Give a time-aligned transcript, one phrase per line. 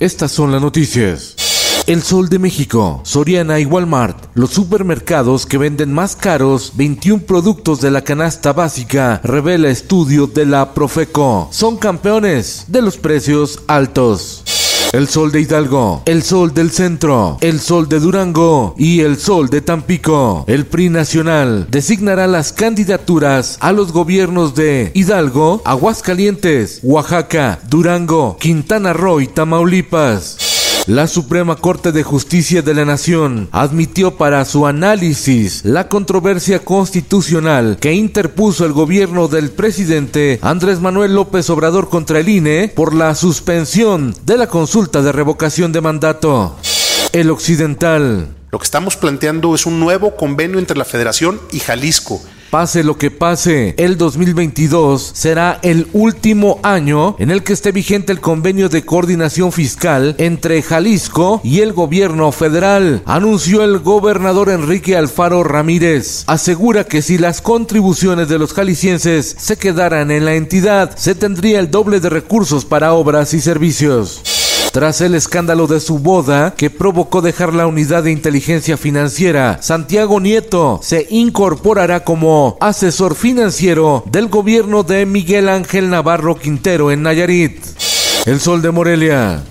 [0.00, 1.36] Estas son las noticias.
[1.86, 7.80] El Sol de México, Soriana y Walmart, los supermercados que venden más caros 21 productos
[7.80, 11.48] de la canasta básica, revela estudio de la Profeco.
[11.52, 14.43] Son campeones de los precios altos.
[14.94, 19.48] El Sol de Hidalgo, el Sol del Centro, el Sol de Durango y el Sol
[19.48, 20.44] de Tampico.
[20.46, 28.92] El PRI Nacional designará las candidaturas a los gobiernos de Hidalgo, Aguascalientes, Oaxaca, Durango, Quintana
[28.92, 30.53] Roo y Tamaulipas.
[30.86, 37.78] La Suprema Corte de Justicia de la Nación admitió para su análisis la controversia constitucional
[37.80, 43.14] que interpuso el gobierno del presidente Andrés Manuel López Obrador contra el INE por la
[43.14, 46.54] suspensión de la consulta de revocación de mandato.
[47.12, 48.28] El Occidental.
[48.50, 52.20] Lo que estamos planteando es un nuevo convenio entre la Federación y Jalisco.
[52.54, 58.12] Pase lo que pase, el 2022 será el último año en el que esté vigente
[58.12, 64.96] el convenio de coordinación fiscal entre Jalisco y el gobierno federal, anunció el gobernador Enrique
[64.96, 66.22] Alfaro Ramírez.
[66.28, 71.58] Asegura que si las contribuciones de los jaliscienses se quedaran en la entidad, se tendría
[71.58, 74.33] el doble de recursos para obras y servicios.
[74.74, 80.18] Tras el escándalo de su boda que provocó dejar la unidad de inteligencia financiera, Santiago
[80.18, 87.64] Nieto se incorporará como asesor financiero del gobierno de Miguel Ángel Navarro Quintero en Nayarit.
[88.26, 89.44] El Sol de Morelia.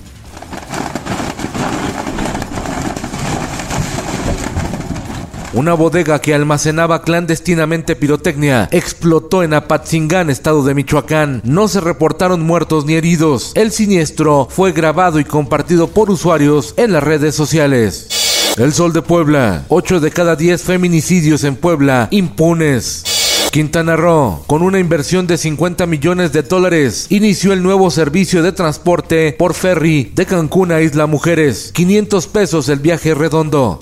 [5.54, 11.42] Una bodega que almacenaba clandestinamente pirotecnia explotó en Apatzingán, estado de Michoacán.
[11.44, 13.52] No se reportaron muertos ni heridos.
[13.54, 18.56] El siniestro fue grabado y compartido por usuarios en las redes sociales.
[18.58, 19.66] El Sol de Puebla.
[19.68, 23.04] 8 de cada 10 feminicidios en Puebla impunes.
[23.52, 28.54] Quintana Roo, con una inversión de 50 millones de dólares, inició el nuevo servicio de
[28.54, 31.70] transporte por ferry de Cancún a Isla Mujeres.
[31.76, 33.78] 500 pesos el viaje redondo.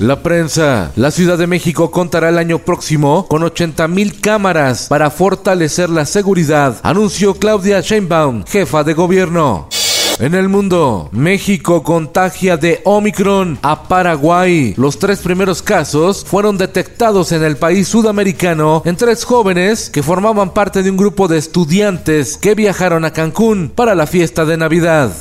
[0.00, 0.90] La prensa.
[0.96, 6.04] La Ciudad de México contará el año próximo con 80 mil cámaras para fortalecer la
[6.04, 9.68] seguridad, anunció Claudia Sheinbaum, jefa de gobierno.
[10.18, 14.74] En el mundo, México contagia de Omicron a Paraguay.
[14.76, 20.54] Los tres primeros casos fueron detectados en el país sudamericano en tres jóvenes que formaban
[20.54, 25.12] parte de un grupo de estudiantes que viajaron a Cancún para la fiesta de Navidad.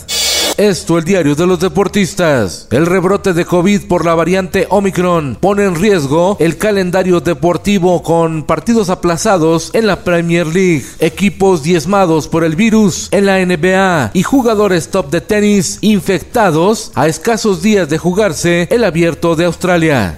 [0.58, 2.68] Esto el diario de los deportistas.
[2.70, 8.44] El rebrote de COVID por la variante Omicron pone en riesgo el calendario deportivo con
[8.44, 14.22] partidos aplazados en la Premier League, equipos diezmados por el virus en la NBA y
[14.22, 20.16] jugadores top de tenis infectados a escasos días de jugarse el abierto de Australia.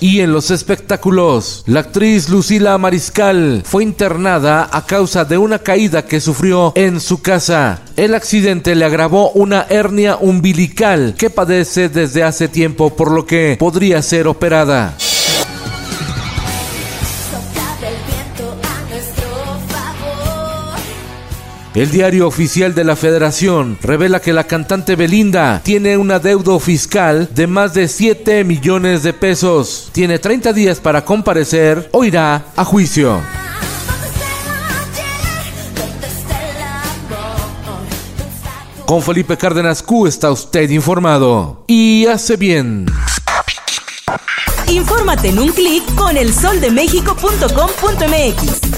[0.00, 6.04] Y en los espectáculos, la actriz Lucila Mariscal fue internada a causa de una caída
[6.06, 7.82] que sufrió en su casa.
[7.96, 13.56] El accidente le agravó una hernia umbilical que padece desde hace tiempo, por lo que
[13.58, 14.94] podría ser operada.
[21.78, 27.28] El diario oficial de la federación revela que la cantante Belinda tiene un adeudo fiscal
[27.32, 29.88] de más de 7 millones de pesos.
[29.92, 33.20] Tiene 30 días para comparecer o irá a juicio.
[38.84, 41.62] Con Felipe Cárdenas Q está usted informado.
[41.68, 42.86] Y hace bien.
[44.66, 48.77] Infórmate en un clic con elsoldemexico.com.mx.